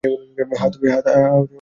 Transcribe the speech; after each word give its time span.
হ্যাঁ, 0.51 0.71
তুমি 0.73 0.87
আমি 0.89 1.01
কেনো? 1.05 1.41